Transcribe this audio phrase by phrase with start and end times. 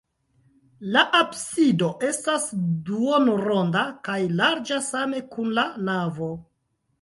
[0.93, 2.47] La absido estas
[2.87, 6.33] duonronda kaj larĝas same kun la navo.